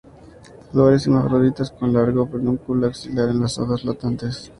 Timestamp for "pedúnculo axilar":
2.27-3.29